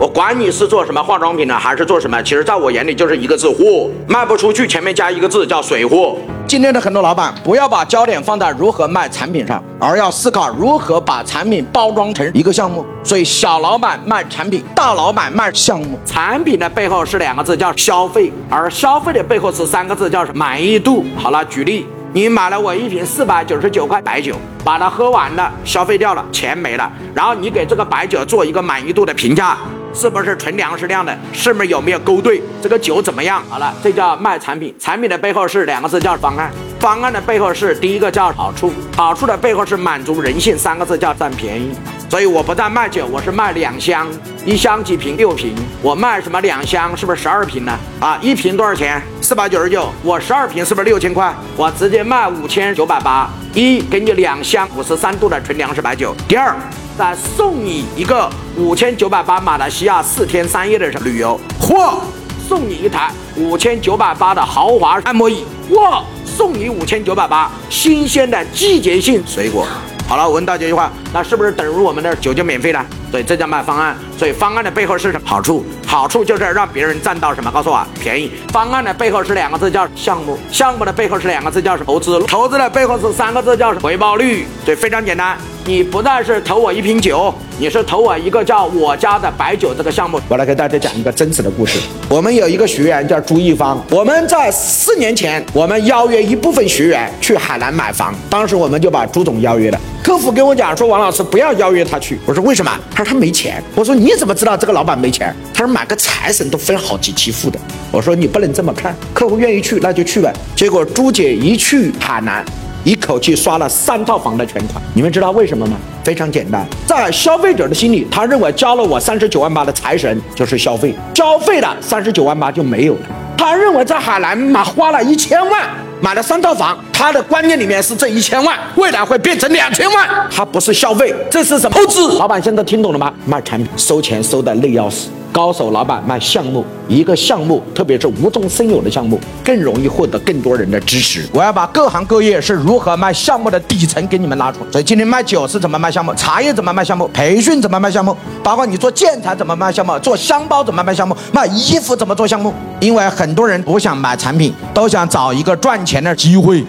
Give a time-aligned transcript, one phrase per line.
[0.00, 6.16] 我管你是做什么化妆品的，还是做什么，其实在我眼里就是一个字货，卖不出去，前面加一个字叫水货。
[6.46, 12.86] 今天的很多老板不要把焦点放在如何卖产品上，而要思考如何把产品包装成一个项目。
[13.02, 15.98] 所以小老板卖产品，大老板卖项目。
[16.06, 21.04] 产品的背后是两个字叫消费，而消费的背后是三个字叫满意度。
[21.16, 21.84] 好了，举例。
[22.10, 24.34] 你买了我一瓶四百九十九块白酒，
[24.64, 26.90] 把它喝完了，消费掉了，钱没了。
[27.12, 29.58] 然后你给这个白酒做一个满意度的评价，
[30.00, 31.18] 是不是纯粮食酿的？
[31.32, 32.40] 是不是有没有勾兑？
[32.62, 33.42] 这个酒怎么样？
[33.48, 34.72] 好了，这叫卖产品。
[34.78, 41.72] 产品的背后是两个字叫方案，方案的背后是第一个叫好处，好处的背后是满足人性，三个字叫占便宜。
[42.08, 44.08] 所以我不但卖酒，我是卖两箱，
[44.46, 45.14] 一箱几瓶？
[45.16, 45.54] 六瓶。
[45.82, 46.96] 我卖什么两箱？
[46.96, 47.78] 是不是十二瓶呢？
[48.00, 49.00] 啊，一瓶多少钱？
[49.20, 49.90] 四百九十九。
[50.02, 51.34] 我十二瓶是不是六千块？
[51.54, 53.28] 我直接卖五千九百八。
[53.52, 56.14] 一给你两箱五十三度的纯粮食白酒。
[56.26, 56.56] 第二，
[56.96, 62.00] 再送你一个五千九百八马来西亚四天三夜的旅游，或
[62.48, 69.66] 送你一台五千九百八的豪华按摩椅，或送你五千九百八新鲜的季节性水果。
[70.08, 72.82] 好了，我问大家一句话，那是不是等于我们的酒就免费了？
[73.10, 73.94] 所以这叫卖方案。
[74.16, 75.66] 所以方案的背后是什么好处？
[75.86, 77.50] 好处就是让别人占到什么？
[77.50, 78.32] 告诉我，便宜。
[78.50, 84.46] 方案的背后是两个字叫项目，项目的背后是两个字叫投资，投资的背后是三个字叫回报率。
[84.64, 85.36] 对，非常简单。
[85.68, 90.18] 你不但是投我一瓶酒，你是投我一个叫我家的白酒这个项目。
[90.26, 91.78] 我来给大家讲一个真实的故事。
[92.08, 99.78] 我们有一个学员叫朱一方，我们在四年前，我们邀约一部分学员去海南买房，当时我们就把朱总邀约了。
[100.02, 102.18] 客服跟我讲说，王老师不要邀约他去。
[102.24, 102.72] 我说为什么？
[102.90, 103.62] 他说他没钱。
[103.74, 105.36] 我说你怎么知道这个老板没钱？
[105.52, 107.58] 他说买个财神都分好几期付的。
[107.92, 110.32] 我说你不能这么看，客户愿意去那就去呗。
[110.56, 112.42] 结果朱姐一去海南。
[112.88, 115.76] 一口气刷了三套房的全款，你们知道为什么吗？
[116.02, 123.00] 非常简单，在消费者的心里，他认为交了我三十九万八的财神就是消费，消费了三十九万八就没有了。
[123.36, 125.68] 他认为在海南买花了一千万
[126.00, 131.76] 买了三套房，他的观念里面是这一千万未来会变成两千万，他不是消费，这是什么？
[131.76, 132.06] 投资。
[132.18, 133.12] 老板现在听懂了吗？
[133.26, 135.08] 卖产品收钱收的累要死。
[135.30, 141.28] 高手老板卖项目，一个项目，特别是无中生有的项目，更容易获得更多人的支持。
[141.32, 144.60] 我要把各行各业是如何卖项目的底层给你们拉出。
[144.72, 152.52] 所以今天卖酒是怎么卖项目，茶叶怎么卖项目，培训怎么卖项目，包括你做建材怎么卖项目，做箱包怎么卖项目，卖衣服怎么做项目。
[152.80, 156.64] 因为很多人不想买产品，都想找一个赚钱的机会。